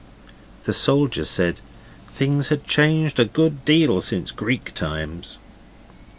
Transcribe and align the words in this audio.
The 0.63 0.73
soldier 0.73 1.25
said 1.25 1.61
things 2.09 2.47
had 2.47 2.65
changed 2.65 3.19
a 3.19 3.25
good 3.25 3.63
deal 3.65 4.01
since 4.01 4.31
Greek 4.31 4.73
times. 4.73 5.37